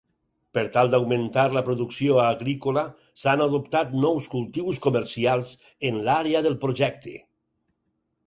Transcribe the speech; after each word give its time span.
Per 0.57 0.61
tal 0.75 0.87
d'augmentar 0.93 1.41
la 1.57 1.61
producció 1.67 2.15
agrícola 2.21 2.85
s'han 3.23 3.43
adoptat 3.45 3.93
nous 4.05 4.29
cultius 4.33 4.79
comercials 4.87 5.51
en 5.91 5.99
l'àrea 6.09 6.41
del 6.47 6.57
projecte. 6.67 7.17